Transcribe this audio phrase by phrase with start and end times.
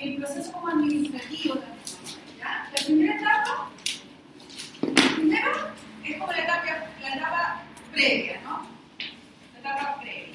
[0.00, 1.78] el proceso como administrativo también.
[2.38, 2.70] ¿ya?
[2.76, 3.70] La primera etapa,
[5.14, 5.50] primero,
[6.04, 6.64] es como la etapa,
[7.02, 7.62] la etapa
[7.92, 8.66] previa, ¿no?
[9.54, 10.34] La etapa previa.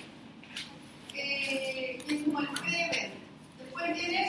[1.14, 3.12] Eh, es como el pre
[3.58, 4.28] Después viene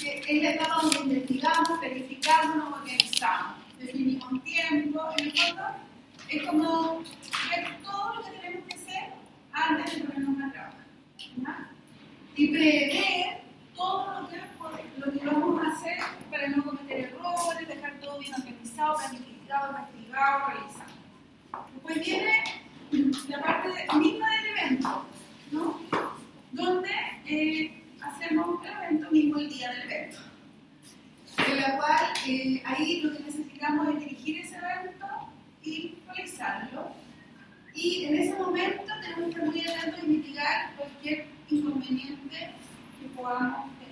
[0.00, 5.62] que es la etapa donde investigamos, verificamos, organizamos, definimos tiempo, en el fondo
[6.28, 6.98] es como
[7.50, 9.12] ver todo lo que tenemos que hacer
[9.52, 10.86] antes de ponernos a trabajar.
[11.36, 11.70] ¿ya?
[12.36, 13.40] Y prever
[13.76, 14.36] todo lo que,
[14.98, 15.98] lo que vamos a hacer
[16.30, 20.90] para no cometer errores, dejar todo bien organizado, planificado, investigado, realizado.
[21.74, 22.44] Después viene
[23.28, 25.06] la parte misma del evento,
[25.52, 25.80] ¿no?
[26.52, 26.90] Donde
[27.26, 30.18] eh, hacemos el evento mismo el día del evento.
[31.46, 35.06] En la cual eh, ahí lo que necesitamos es dirigir ese evento
[35.62, 36.92] y realizarlo.
[37.74, 42.50] Y en ese momento tenemos que estar muy atentos y mitigar cualquier inconveniente
[43.00, 43.90] que podamos tener.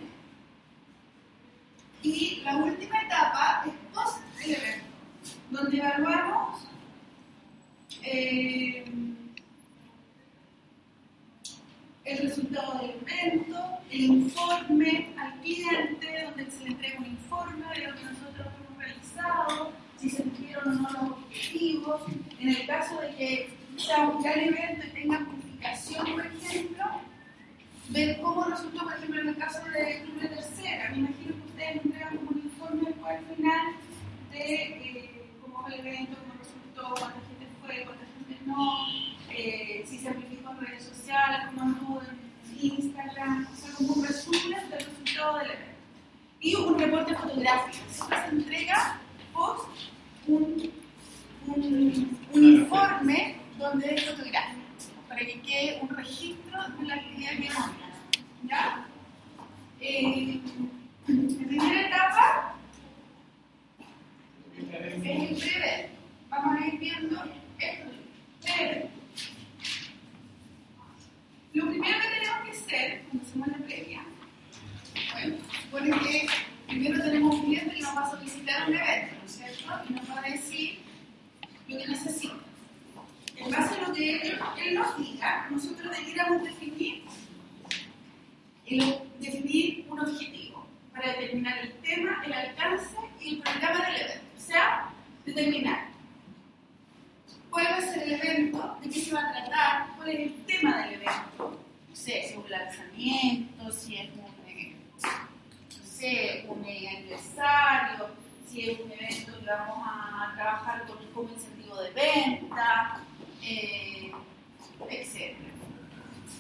[2.03, 4.85] Y la última etapa es post el evento,
[5.51, 6.69] donde evaluamos
[8.03, 8.85] eh,
[12.05, 17.87] el resultado del evento, el informe al cliente, donde se le entrega un informe de
[17.87, 22.03] lo que nosotros hemos realizado, si se cumplieron o no los objetivos.
[22.41, 26.85] En el caso de que sea un gran evento y tenga amplificación, por ejemplo,
[27.89, 30.91] ver cómo resultó, por ejemplo, en el caso de Club de Tercera.
[30.91, 33.67] Me imagino que ustedes entregan como un informe al final
[34.33, 38.87] de eh, cómo fue el evento, cómo resultó, cuánta gente fue, cuánta gente no,
[39.31, 42.29] eh, si se amplificó en redes sociales, cómo anduvo en
[42.61, 45.79] Instagram, o sea, como un resumen del resultado del evento.
[46.41, 47.85] Y un reporte fotográfico.
[47.89, 49.01] Siempre se entrega
[49.33, 49.69] post
[50.27, 50.71] un,
[51.47, 54.63] un, un informe donde es fotográfico,
[55.09, 57.71] para que quede un registro de la actividad que hemos
[58.45, 58.87] ¿Ya?
[59.81, 60.41] Eh,
[61.07, 62.55] la primera etapa
[64.57, 64.73] es
[65.05, 65.91] el prever.
[66.31, 67.25] Vamos a ir viendo
[67.59, 67.91] esto.
[68.43, 68.89] Prever.
[71.55, 74.01] Lo primero que tenemos que hacer, cuando hacemos la previa,
[75.13, 76.27] bueno, supone que
[76.69, 79.73] primero tenemos un cliente que nos va a solicitar un evento, ¿no es cierto?
[79.89, 80.79] Y nos va a decir
[81.69, 82.35] lo que necesita.
[83.37, 87.05] En base a lo que él, él nos diga, nosotros debiéramos definir,
[88.67, 94.25] el, definir un objetivo para determinar el tema, el alcance y el programa del evento.
[94.37, 94.89] O sea,
[95.25, 95.89] determinar
[97.51, 98.21] cuál va a ser el
[98.53, 101.61] de qué se va a tratar, cuál es el tema del evento.
[101.89, 108.09] No sé, si es un lanzamiento, si es un, eh, no sé, un aniversario,
[108.49, 113.01] si es un evento que vamos a trabajar con, como incentivo de venta,
[113.43, 114.13] eh,
[114.89, 115.37] etc.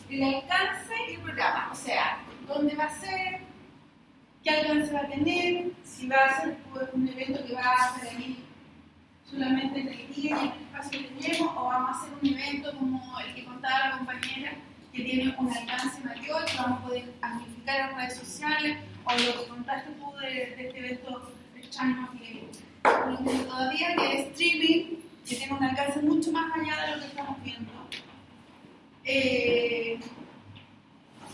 [0.08, 3.41] El alcance y el programa, o sea, dónde va a ser,
[4.42, 6.56] qué alcance va a tener, si va a ser
[6.94, 8.47] un evento que va a ser ahí
[9.31, 13.21] solamente el día y el espacio que tenemos, o vamos a hacer un evento como
[13.21, 14.53] el que contaba la compañera,
[14.93, 19.43] que tiene un alcance mayor, que vamos a poder amplificar en redes sociales, o lo
[19.43, 22.49] que contaste tú de, de este evento extraño que
[22.83, 24.97] todavía, que es streaming,
[25.27, 27.72] que tiene un alcance mucho más allá de lo que estamos viendo.
[29.05, 29.99] Eh,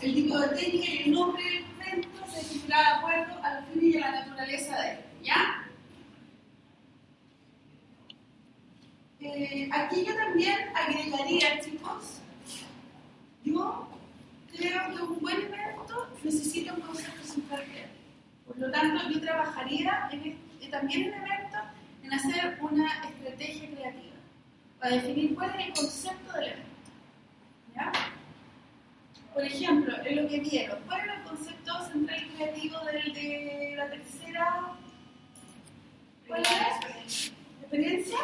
[0.01, 3.91] el tipo de técnica y el nombre del evento se definirá de acuerdo al fin
[3.91, 4.97] y a la naturaleza de él.
[5.23, 5.64] ¿Ya?
[9.33, 12.21] Eh, aquí yo también agregaría, chicos,
[13.43, 13.87] yo
[14.55, 17.63] creo que un buen evento necesita un concepto central
[18.45, 21.61] Por lo tanto, yo trabajaría este, también en eventos
[22.03, 24.15] en hacer una estrategia creativa
[24.79, 26.69] para definir cuál es el concepto del evento.
[27.75, 27.91] ¿Ya?
[29.33, 33.89] Por ejemplo, en lo que vieron, ¿cuál es el concepto central creativo del, de la
[33.89, 34.73] tercera?
[36.27, 36.43] ¿Cuál?
[37.61, 38.19] ¿Experiencia?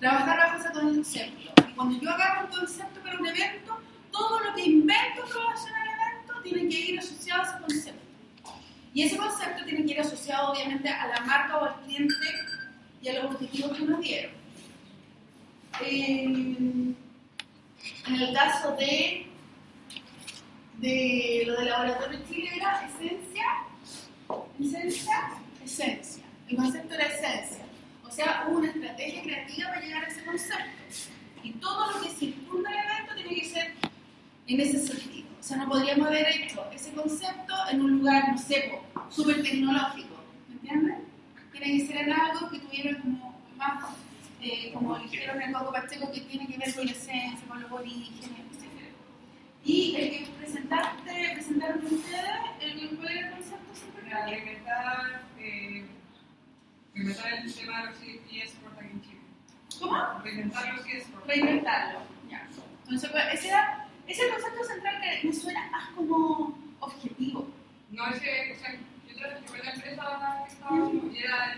[0.00, 1.62] Trabajar bajo ese concepto.
[1.68, 3.80] Y cuando yo agarro un concepto para un evento,
[4.12, 8.08] todo lo que invento en relación al evento tiene que ir asociado a ese concepto.
[8.94, 12.14] Y ese concepto tiene que ir asociado obviamente a la marca o al cliente
[13.02, 14.32] y a los objetivos que nos dieron.
[15.80, 16.24] Eh,
[18.06, 19.26] en el caso de,
[20.78, 23.44] de lo del laboratorio Chile era esencia,
[24.58, 25.32] esencia,
[25.64, 26.24] esencia.
[26.48, 27.67] El concepto era esencia.
[28.18, 30.82] Sea, hubo una estrategia creativa para llegar a ese concepto.
[31.44, 33.74] Y todo lo que circunda el evento tiene que ser
[34.48, 35.28] en ese sentido.
[35.38, 38.76] O sea, no podríamos haber hecho ese concepto en un lugar, no sé,
[39.08, 40.16] súper tecnológico.
[40.48, 40.96] ¿Me entiendes?
[41.52, 43.84] Tiene que ser en algo que tuviera como más,
[44.42, 47.62] eh, como dijeron en el Coco Pacheco, que tiene que ver con la esencia, con
[47.62, 48.96] los orígenes, etc.
[49.64, 52.24] Y el que presentaste, presentaron ustedes,
[52.62, 52.78] el
[57.06, 59.20] que fue tema de los eSports aquí en Chile.
[59.80, 60.18] ¿Cómo?
[60.24, 61.26] Reinventar los eSports.
[61.26, 62.00] Reinventarlo.
[62.30, 62.46] Ya.
[62.84, 67.48] Entonces, ese, era, ese es concepto central que me suena más como objetivo.
[67.90, 68.74] No, ese, o sea,
[69.08, 70.46] yo trabajé en la empresa que estaba
[71.12, 71.54] y era,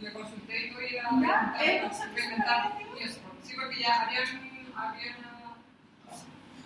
[0.00, 3.46] le consulté y todo y era Ya, reinventar- ¿es eSports.
[3.48, 5.16] Sí, porque ya habían, habían,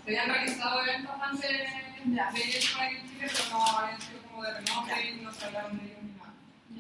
[0.05, 4.43] se habían realizado eventos antes de eSports aquí en Chile, pero no habían sido como
[4.45, 5.90] de renombre y no se hablaron de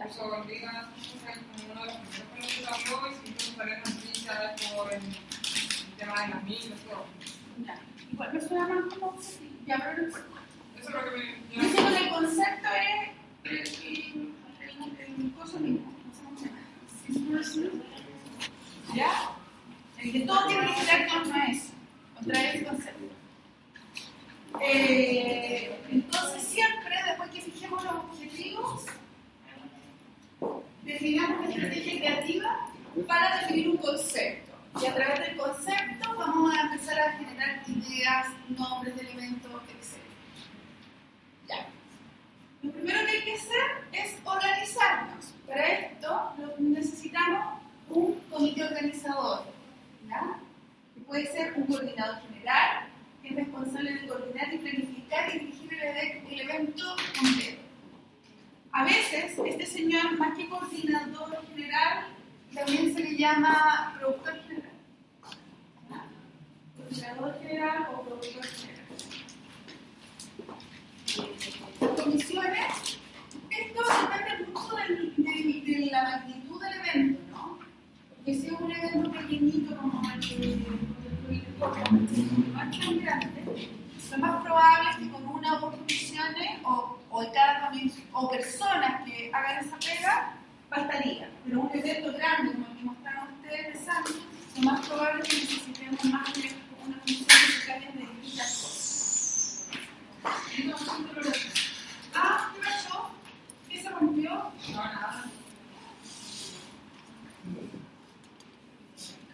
[0.00, 0.88] Incluso Liga
[1.23, 1.97] fue como uno de los
[2.64, 2.75] con
[4.75, 6.44] por el, el tema de las
[6.85, 7.06] todo.
[7.67, 7.79] Ya.
[8.12, 8.41] Igual me
[10.91, 13.11] lo que el concepto es
[13.44, 14.35] el, el, el,
[15.67, 15.82] el.
[19.99, 21.73] El que todo tiene que contra eso.
[22.14, 23.05] Contra ese concepto.
[24.62, 28.85] Eh, entonces, siempre, después que fijemos los objetivos,
[30.85, 32.69] definamos una estrategia creativa
[33.06, 34.52] para definir un concepto.
[34.82, 38.26] Y a través del concepto vamos a empezar a generar ideas,
[38.56, 40.00] nombres de elementos, etc.
[41.49, 41.67] Ya.
[42.62, 45.26] Lo primero que hay que hacer es organizarnos.
[45.47, 49.44] Para esto lo- necesitamos un comité organizador.
[50.09, 50.38] ¿ya?
[50.94, 52.87] Que puede ser un coordinador general,
[53.23, 57.61] que es responsable de coordinar y planificar y dirigir el, eve- el evento completo.
[58.73, 62.06] A veces, este señor, más que coordinador general,
[62.55, 64.71] también se le llama productor general.
[67.43, 68.87] general o productor general.
[71.81, 72.99] Las comisiones,
[73.51, 77.59] esto depende mucho de la magnitud del evento, ¿no?
[78.09, 80.65] Porque si es un evento pequeñito como el que es
[82.81, 83.71] tan grande,
[84.11, 86.99] lo más probable es que con una o dos comisiones o,
[88.13, 90.37] o personas que hagan esa pega,
[90.71, 91.29] bastaría.
[91.45, 93.00] Pero un evento grande como el que
[93.50, 94.17] ustedes de Santos,
[94.56, 96.52] lo más probable es que necesitemos más de
[96.87, 99.70] una se encargue de distintas cosas.
[102.14, 103.11] Ah, ¿qué pasó?
[103.69, 104.31] ¿Qué se rompió?
[104.31, 105.25] No, nada.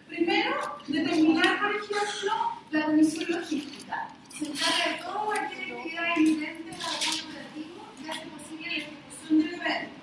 [0.07, 2.33] Primero, determinar, por ejemplo,
[2.71, 4.09] la comisión logística.
[4.35, 9.39] Se encarga de toda cualquier actividad inherente al apoyo operativo y hace posible la ejecución
[9.39, 10.01] del evento.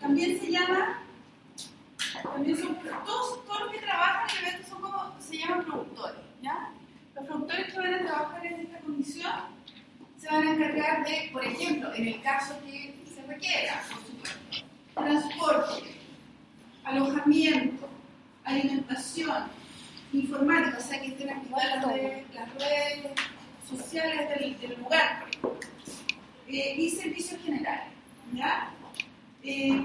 [0.00, 1.02] También se llama,
[2.22, 6.20] también son, todos, todos los que trabajan en el evento son como, se llaman productores,
[6.42, 6.70] ¿ya?
[7.14, 9.32] Los productores que van a trabajar en esta comisión
[10.18, 14.66] se van a encargar de, por ejemplo, en el caso que se requiera, por supuesto,
[14.94, 15.94] transporte,
[16.84, 17.88] alojamiento,
[18.44, 19.44] alimentación,
[20.42, 23.12] informática, o sea que estén activadas las redes, las redes
[23.68, 25.58] sociales del, del lugar, ejemplo.
[26.48, 27.92] Eh, y servicios generales.
[28.34, 28.70] ¿ya?
[29.42, 29.82] Eh,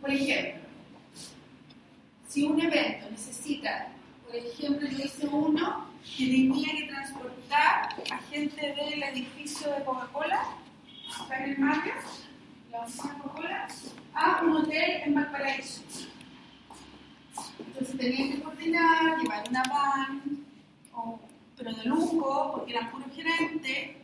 [0.00, 0.62] por ejemplo,
[2.28, 3.88] si un evento necesita,
[4.24, 5.86] por ejemplo, yo hice uno
[6.16, 10.42] que tenía que transportar a gente del edificio de Coca-Cola,
[11.20, 11.94] acá en el Mario,
[12.70, 13.68] la oficina de Coca-Cola,
[14.14, 15.82] a un hotel en Valparaíso.
[17.58, 20.22] Entonces tenían que coordinar, llevar una van,
[20.94, 21.20] o-
[21.56, 23.96] pero de lujo, porque eran puros gerentes,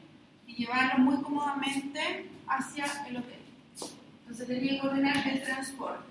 [0.46, 3.38] y llevarlo muy cómodamente hacia el hotel.
[4.22, 6.04] Entonces tenía que coordinar el transporte.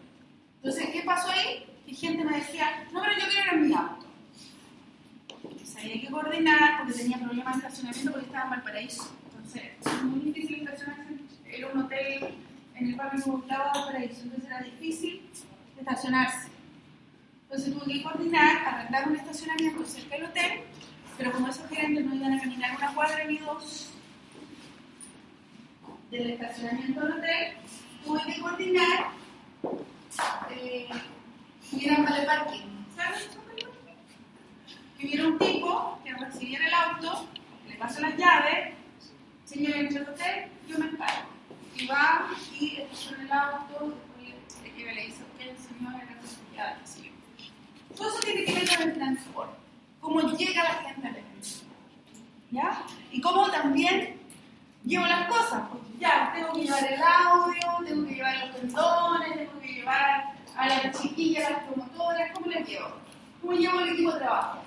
[0.58, 1.66] Entonces, ¿qué pasó ahí?
[1.86, 4.06] Que gente me decía, no, pero yo quiero ir en mi auto.
[5.44, 9.12] Entonces había que coordinar porque tenía problemas de estacionamiento porque estaba en Valparaíso.
[9.32, 11.14] Entonces, es muy difícil estacionarse.
[11.46, 12.36] Era un hotel
[12.76, 15.22] en el barrio Gustavo de Valparaíso, entonces era difícil
[15.80, 16.48] estacionarse.
[17.52, 20.62] Entonces tuve que coordinar, arrendar un estacionamiento cerca del hotel,
[21.18, 23.90] pero como esos gerentes no iban a caminar una cuadra ni dos
[26.10, 27.54] del estacionamiento del hotel,
[28.06, 29.10] tuve que coordinar
[30.50, 30.88] eh,
[31.70, 32.86] que hubiera vale parking.
[32.96, 34.98] ¿Saben eso vale parking?
[34.98, 37.28] Que hubiera un tipo que recibiera el auto,
[37.68, 38.76] le pasa las llaves,
[39.44, 41.28] señor, entra al hotel, yo me encargo.
[41.76, 46.06] Y va y estaciona el auto, después le, le, le dice, ok, el señor era
[46.06, 47.11] responsabilidad, así yo.
[48.02, 49.54] Todo eso tiene que ver con el transporte,
[50.00, 51.48] cómo llega la gente al evento.
[52.50, 52.84] ¿Ya?
[53.12, 54.20] Y cómo también
[54.84, 59.36] llevo las cosas, porque ya, tengo que llevar el audio, tengo que llevar los tendones,
[59.36, 62.88] tengo que llevar a las chiquillas, a las promotoras, ¿cómo les llevo?
[63.40, 64.60] ¿Cómo llevo el equipo de trabajo?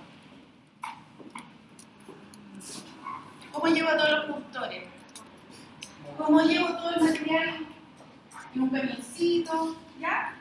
[3.53, 4.85] ¿Cómo llevo a todos los productores?
[6.17, 7.67] ¿Cómo llevo todo el material
[8.55, 9.76] en un camioncito?
[9.99, 10.37] ¿Ya?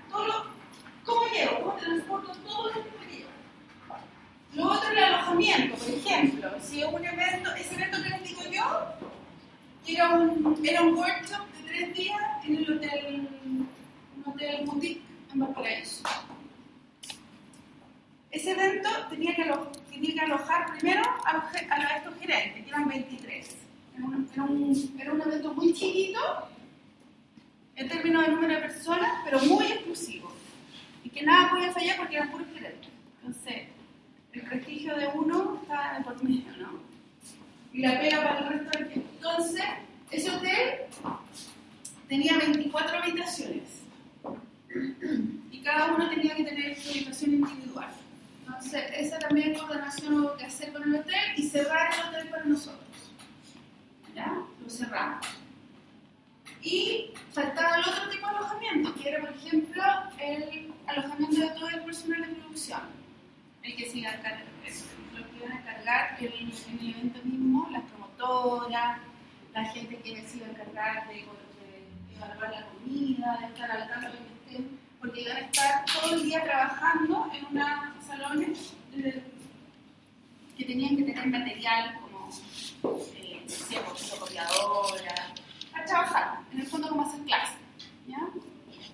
[1.05, 1.59] ¿Cómo llevo?
[1.59, 4.01] ¿Cómo transporto todo lo que tengo que llevar?
[4.53, 5.85] Lo otro es el alojamiento, por
[6.47, 6.61] ejemplo.
[6.67, 8.85] Si un evento, ese evento que les digo yo,
[9.87, 13.69] era un, era un workshop de tres días en el hotel, un
[14.25, 15.01] Hotel Boutique
[15.33, 16.03] en Valparaíso.
[18.31, 22.69] Ese evento tenía que, alo- tenía que alojar primero a los- a estos gerentes, que
[22.69, 23.55] eran 23.
[23.95, 26.19] Era un, era un- era un evento muy chiquito
[27.75, 30.31] en términos de número de personas, pero muy exclusivo.
[31.03, 32.89] Y que nada podía fallar porque eran puros gerentes.
[33.21, 33.67] Entonces,
[34.33, 36.79] el prestigio de uno de por medio, ¿no?
[37.71, 39.09] Y la pega para el resto del equipo.
[39.15, 39.63] Entonces,
[40.11, 40.81] ese hotel
[42.07, 43.81] tenía 24 habitaciones.
[45.51, 47.89] Y cada uno tenía que tener su habitación individual.
[48.45, 52.45] Entonces, esa también coordinación hubo que hacer con el hotel y cerrar el hotel para
[52.45, 53.11] nosotros.
[54.15, 54.33] ¿Ya?
[54.61, 55.25] Lo cerramos.
[56.61, 59.83] Y faltaba el otro tipo de alojamiento, que era, por ejemplo,
[60.19, 62.81] el alojamiento de todo el personal de producción.
[63.63, 64.45] El que se iba a encargar,
[65.15, 68.99] lo que iban a cargar en, en el evento mismo, las promotoras,
[69.53, 74.17] la gente que se encargar de, de evaluar la comida, de estar al tanto de
[74.17, 79.23] que estén, porque iban a estar todo el día trabajando en unos salones eh,
[80.57, 82.29] que tenían que tener material como
[83.15, 83.77] eh, no sé,
[85.85, 87.57] trabajar, en el fondo como hacer clases.
[88.07, 88.19] ¿ya?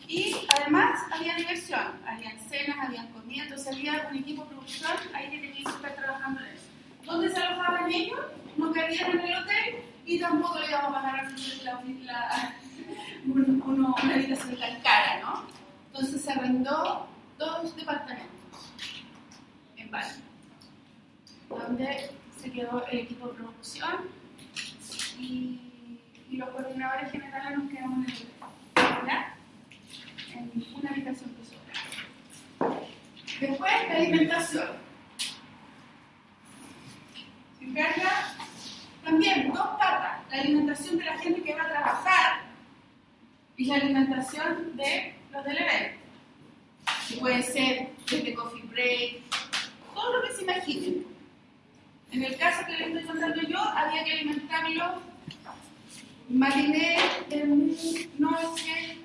[0.08, 5.30] Y además había diversión, habían cenas, habían comida, entonces había un equipo de producción ahí
[5.30, 6.66] que tenía que estar trabajando en eso.
[7.06, 8.20] ¿Dónde se alojaban ellos?
[8.58, 11.32] No cabían en el hotel y tampoco le íbamos a pagar
[11.64, 11.74] la,
[12.04, 12.54] la,
[13.26, 15.44] un- uno- una habitación tan cara, ¿no?
[15.88, 18.30] Entonces se arrendó dos departamentos
[19.78, 20.14] en Bali,
[21.50, 22.12] donde
[22.42, 23.96] se quedó el equipo de producción
[25.20, 25.60] y,
[26.32, 28.28] los coordinadores generales nos quedamos en el.
[30.32, 32.78] En una habitación que sobra.
[33.42, 34.68] Después, la alimentación.
[37.58, 38.34] Se encarga
[39.04, 42.42] también dos patas, la alimentación de la gente que va a trabajar
[43.56, 46.00] y la alimentación de los del evento.
[47.20, 49.22] Puede ser desde coffee break,
[49.94, 51.06] todo lo que se imaginen.
[52.12, 55.10] En el caso que les estoy contando yo, había que alimentarlo
[56.30, 56.98] matiné,
[58.18, 58.98] noche,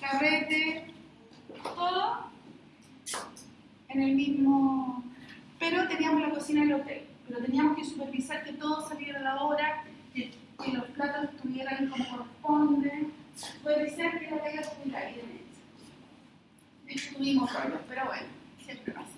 [0.00, 0.86] carrete,
[1.62, 2.30] todo
[3.88, 5.04] en el mismo...
[5.58, 9.42] Pero teníamos la cocina del hotel, pero teníamos que supervisar que todo saliera a la
[9.42, 9.84] hora,
[10.14, 10.30] que,
[10.64, 11.17] que los platos
[13.78, 15.62] supervisar que la pega estuviera bien hecha.
[16.84, 18.26] De hecho tuvimos rollos, pero bueno,
[18.64, 19.08] siempre pasa.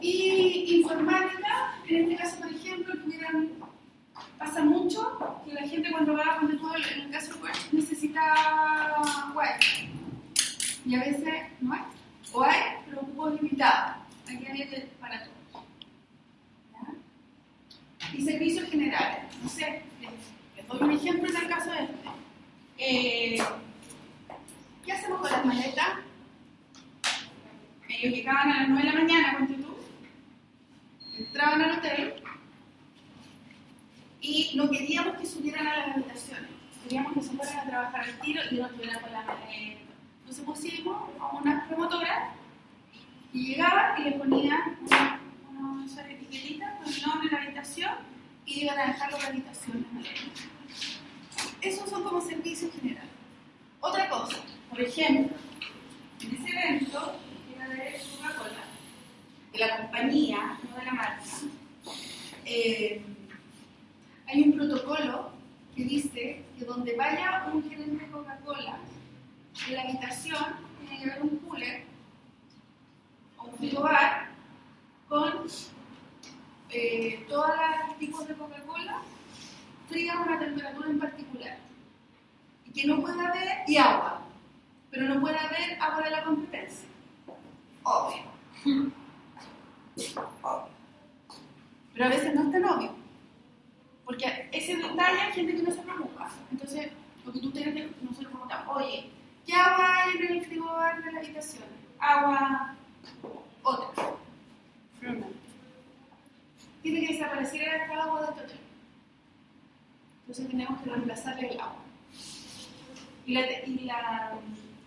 [0.00, 3.50] Y informática, en este caso, por ejemplo, tuvieran,
[4.38, 8.22] pasa mucho que la gente cuando va, cuando tú, en el caso web, necesita
[9.34, 9.90] wifi.
[10.86, 11.24] Y a veces
[11.60, 11.82] no hay.
[12.32, 13.96] O hay, pero cupos limitados.
[14.24, 15.64] Aquí había que para todos.
[18.14, 19.18] Y servicios generales.
[19.42, 20.10] No sé, les,
[20.56, 22.10] les doy un ejemplo en el caso de este.
[22.82, 23.36] Eh,
[24.86, 25.98] ¿Qué hacemos con las maletas?
[27.90, 29.76] Ellos llegaban a las 9 de la mañana, ponte tú,
[31.18, 32.14] entraban al hotel
[34.22, 36.48] y no queríamos que subieran a las habitaciones.
[36.82, 39.80] Queríamos que se fueran a trabajar al tiro y no estuvieran con la maleta.
[40.20, 42.30] Entonces pusimos a unas promotoras
[43.34, 45.20] y llegaban y le ponían una,
[45.50, 47.92] una esas etiquetitas con el nombre de la habitación
[48.46, 49.86] y iban a dejarlo en la habitación.
[51.62, 53.10] Esos son como servicios generales.
[53.80, 54.36] Otra cosa,
[54.70, 55.36] por ejemplo,
[56.22, 57.16] en ese evento,
[57.68, 58.64] de Coca-Cola,
[59.52, 61.22] de la compañía, no de la marca,
[62.46, 63.02] eh,
[64.26, 65.30] hay un protocolo
[65.76, 68.78] que dice que donde vaya un gerente de Coca-Cola,
[69.68, 70.44] en la habitación
[70.80, 71.84] tiene que haber un cooler
[73.38, 74.30] o un frigobar
[75.08, 75.46] con
[76.70, 77.50] eh, todos
[77.86, 79.02] los tipos de Coca-Cola
[79.90, 81.58] frías a una temperatura en particular.
[82.64, 84.22] Y que no pueda haber, y agua,
[84.90, 86.88] pero no puede haber agua de la competencia.
[87.82, 88.22] Obvio.
[90.42, 90.80] Obvio.
[91.92, 92.94] Pero a veces no es tan obvio.
[94.04, 96.30] Porque ese detalle hay gente que no se preocupa.
[96.50, 96.90] Entonces,
[97.24, 99.10] lo que tú tienes que nosotros preguntamos, oye,
[99.46, 101.64] ¿qué agua hay en el frigobar de la habitación?
[101.98, 102.74] Agua
[103.62, 104.10] otra.
[106.82, 108.69] Tiene que desaparecer el agua de este hotel.
[110.30, 111.82] Entonces tenemos que reemplazarle el agua.
[113.26, 114.32] Y, la, y, la,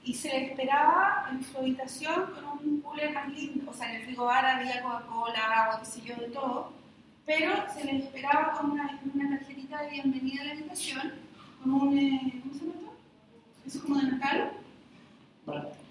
[0.05, 3.69] y se esperaba en su habitación con un cooler más lindo.
[3.69, 6.71] O sea, en el frigobar había Coca-Cola, agua, qué sé yo, de todo.
[7.25, 11.11] Pero se les esperaba con una, una tarjetita de bienvenida a la habitación,
[11.61, 11.97] con un.
[11.97, 12.93] eh, ¿Cómo se llama esto?
[13.67, 14.51] Eso es como de Nacal.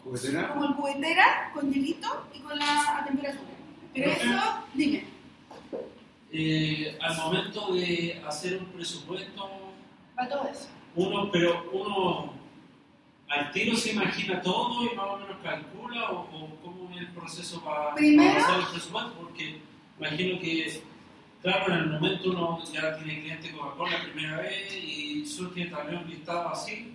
[0.02, 0.48] ¿Juguetera?
[0.48, 3.50] Como el cubetera, con hielito y con la a temperatura.
[3.92, 5.04] Pero eso, dime.
[6.32, 9.50] Eh, al momento de hacer un presupuesto,
[10.18, 10.68] Va todo eso.
[10.96, 12.32] uno, pero uno
[13.28, 17.08] al tiro se imagina todo y más o menos calcula o, o cómo es el
[17.08, 19.60] proceso para, Primero- para hacer el presupuesto, porque
[19.98, 20.82] imagino que,
[21.42, 26.02] claro, en el momento uno ya tiene cliente Coca-Cola la primera vez y surge también
[26.02, 26.94] un listado así,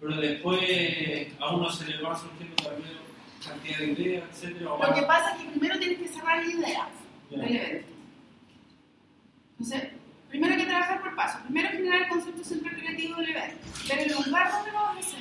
[0.00, 0.60] pero después
[1.38, 2.96] a uno se le va surgiendo también
[3.46, 6.88] cantidad de ideas, o Lo que pasa es que primero tienes que cerrar la idea
[7.30, 7.38] Ya.
[7.38, 7.91] del evento.
[9.62, 9.90] Entonces,
[10.28, 11.40] primero hay que trabajar por pasos.
[11.42, 13.68] Primero generar el concepto central creativo del evento.
[13.88, 15.18] Ver el lugar donde lo vas a hacer.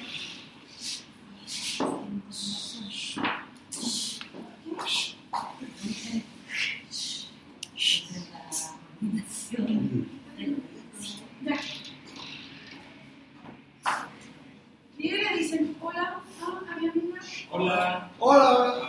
[14.97, 17.19] Le dicen, hola, ah, a mi amiga.
[17.49, 18.87] Hola, Hola.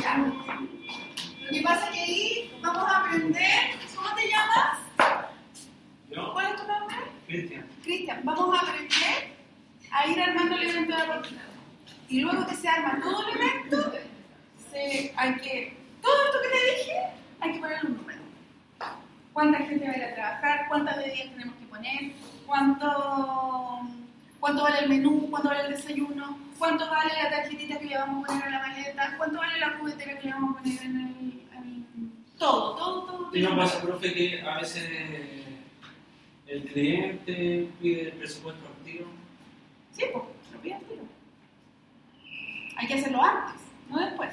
[0.00, 0.16] Ya.
[0.18, 3.60] Lo que pasa es que ahí vamos a aprender.
[3.94, 4.78] ¿Cómo te llamas?
[6.10, 6.32] ¿yo?
[6.32, 6.96] ¿Cuál es tu nombre?
[7.26, 7.66] Cristian.
[7.82, 8.20] Cristian.
[8.24, 9.36] Vamos a aprender
[9.92, 11.44] a ir armando el evento de la oportunidad.
[12.08, 13.92] Y luego que se arma todo el evento,
[14.72, 15.76] se- hay que.
[16.02, 17.00] Todo esto que te dije,
[17.40, 18.20] hay que ponerle un número.
[19.32, 20.66] ¿Cuánta gente va a ir a trabajar?
[20.68, 22.12] ¿Cuántas bebidas tenemos que poner?
[22.46, 23.80] ¿Cuánto,
[24.40, 25.28] cuánto vale el menú?
[25.30, 26.36] ¿Cuánto vale el desayuno?
[26.58, 29.14] ¿Cuánto vale la tarjetita que le vamos a poner a la maleta?
[29.16, 31.56] ¿Cuánto vale la cubetera que le vamos a poner en el.
[31.56, 32.74] en- Todo,
[33.30, 33.38] todo, todo.
[33.38, 34.90] Y no pasa, profe, que a veces
[36.46, 39.06] el cliente pide el presupuesto al tiro.
[39.92, 41.02] Sí, pues, lo pide al tiro.
[42.76, 44.30] Hay que hacerlo antes, no después.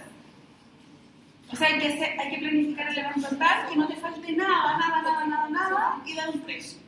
[1.52, 4.78] O sea, hay que, hay que planificar el evento tal, que no te falte nada,
[4.78, 6.80] nada, nada, nada, nada, y dar un precio.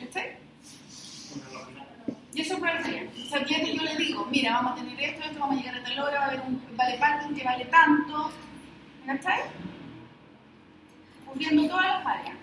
[0.00, 0.36] ¿Cachai?
[2.32, 3.22] Y eso fue el cliente.
[3.32, 5.98] O yo le digo, mira, vamos a tener esto, esto, vamos a llegar a tal
[5.98, 8.30] hora, va a haber un vale parking que vale tanto.
[9.06, 9.40] ¿Cachai?
[11.36, 12.36] Cubriendo todas las áreas.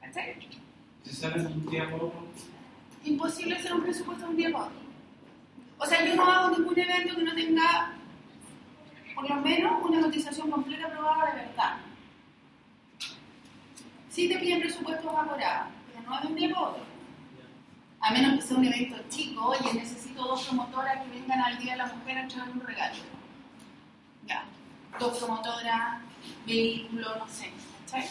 [0.00, 0.36] ¿Cachai?
[1.02, 2.28] Si sale un día por otro,
[3.04, 4.78] imposible hacer un presupuesto de un día para otro.
[5.78, 7.92] O sea, yo no hago ningún evento que no tenga,
[9.16, 11.76] por lo menos, una cotización completa aprobada de verdad.
[14.10, 16.82] Sí te piden presupuestos evaporados, pero no de un día para otro.
[17.98, 21.72] A menos que sea un evento chico, oye, necesito dos promotoras que vengan al Día
[21.72, 22.96] de la Mujer a entregar un regalo.
[24.24, 24.44] Ya,
[25.00, 26.07] dos promotoras,
[26.46, 27.50] vehículo, no sé,
[27.86, 28.08] ¿cachai?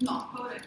[0.00, 0.60] No, pobre.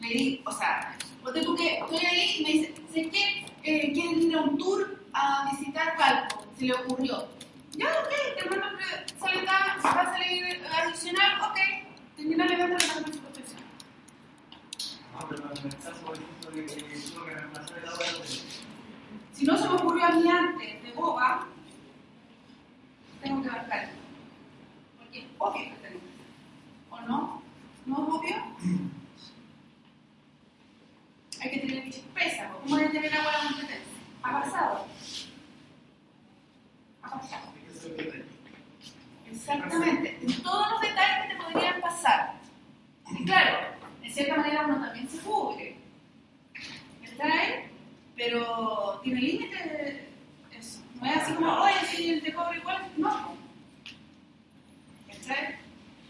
[0.00, 3.92] Le di, o sea, ponte tú que estoy ahí y me dice, sé que eh,
[3.92, 7.28] quieren ir a un tour a visitar Valpo, se le ocurrió.
[7.72, 8.78] Ya, ok, te mando
[9.20, 11.58] sale tan- va a salir adicional, ok,
[12.16, 13.62] termina el evento, le mando su protección.
[19.38, 21.46] Si no se me ocurrió a mí antes, de boba,
[23.22, 23.88] tengo que marcar.
[24.98, 26.00] Porque es obvio que tengo.
[26.90, 27.42] ¿O no?
[27.86, 28.36] ¿No es obvio?
[31.40, 32.48] Hay que tener chispeza.
[32.48, 33.92] ¿Cómo hay que tener agua de competencia?
[34.24, 34.86] Ha pasado.
[37.04, 37.52] Ha pasado.
[39.30, 40.18] Exactamente.
[40.20, 42.34] En todos los detalles que te podrían pasar.
[43.16, 43.68] Y claro,
[44.02, 45.76] en cierta manera uno también se cubre.
[47.04, 47.67] ¿Está ahí?
[48.18, 50.08] Pero tiene límite
[50.58, 50.80] eso.
[51.00, 53.36] No es así como, oye, si te cobro igual, no.
[55.06, 55.54] ¿Cachai?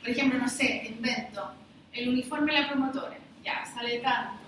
[0.01, 1.53] Por ejemplo, no sé, invento.
[1.93, 3.19] El uniforme de la promotora.
[3.45, 4.39] Ya, sale tanto.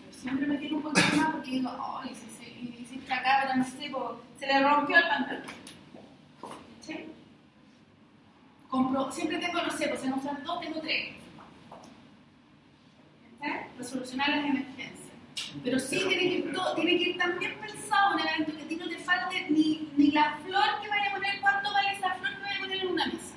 [0.00, 1.70] Pero siempre me tiro un poquito más porque digo,
[2.02, 5.62] ay, si, si, esta no sé, po, se le rompió el pantalón.
[9.12, 11.14] Siempre tengo, no sé, pues en usar dos tengo tres.
[13.38, 13.68] ¿Cachai?
[13.68, 15.01] Para solucionar las emergencias.
[15.64, 18.76] Pero sí tiene que, ir todo, tiene que bien pensado un evento que a ti
[18.76, 22.34] no te falte ni, ni la flor que vaya a poner, cuánto vale esa flor
[22.36, 23.34] que vaya a poner en una mesa.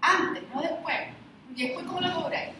[0.00, 1.00] Antes, no después.
[1.54, 2.50] Y después, ¿cómo lo cobráis?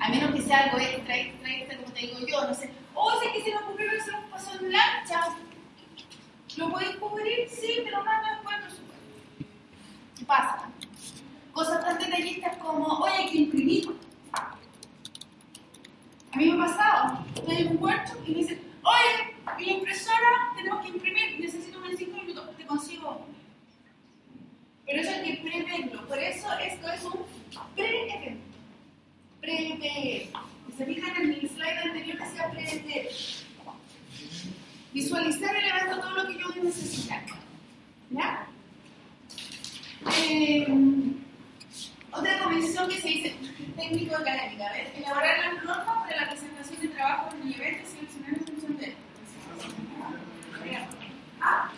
[0.00, 2.70] A menos que sea algo extra, extra, extra, como te digo yo, no sé.
[2.94, 5.20] O si que se me ocurrió que se nos pasó en lancha.
[6.56, 7.48] ¿Lo podéis cubrir?
[7.48, 8.94] Sí, pero no después, por supuesto.
[10.18, 10.70] ¿Qué pasa?
[11.52, 13.88] Cosas tan detallistas como, oye, hay que imprimir.
[16.34, 19.72] A mí me ha pasado, estoy en un puerto y me dicen, oye, y la
[19.72, 23.34] impresora tenemos que imprimir, necesito unos 5 minutos, te consigo uno.
[24.84, 27.20] Pero eso hay que preverlo, por eso esto es un
[27.76, 28.44] pre-evento.
[29.40, 30.28] Prever.
[30.66, 33.08] Si se fijan en el slide anterior decía prever.
[34.92, 37.22] Visualizar el evento todo lo que yo voy a necesitar.
[38.10, 38.46] ¿Ya?
[40.28, 40.66] Eh,
[42.12, 43.36] otra convención que se dice
[43.76, 44.88] técnico-académica, ¿ves?
[44.96, 48.76] Elaborar las normas para la presentación de trabajo en el evento y seleccionar en función
[48.78, 48.94] de
[51.40, 51.70] ¿Ah?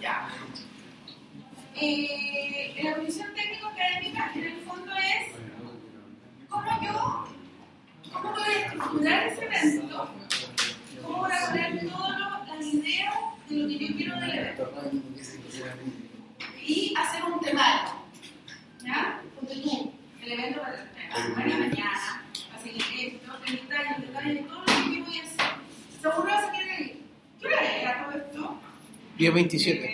[0.00, 0.28] Ya.
[1.74, 5.32] Eh, la comisión técnico-académica en el fondo es
[6.48, 7.28] cómo yo,
[8.12, 8.34] cómo
[9.02, 10.08] estructurar ese evento,
[11.02, 13.14] cómo voy a poner todas las ideas
[13.48, 14.72] de lo que yo quiero del evento
[16.64, 17.92] y hacer un temario.
[18.84, 19.20] ¿Ya?
[19.38, 21.70] Porque tú, el evento va a ser mañana,
[22.62, 25.46] seguir esto, el detalle, el detalle, todo lo que yo voy a hacer.
[26.00, 27.02] Seguro vas a querer ir.
[27.40, 28.60] ¿Qué hora era todo esto?
[29.18, 29.91] Día 27.